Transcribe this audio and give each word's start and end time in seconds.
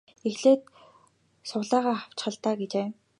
Эхлээд 0.29 0.61
сугалаагаа 1.49 1.95
авчих 1.99 2.31
л 2.33 2.37
даа 2.43 2.55
гэжээ. 2.59 2.87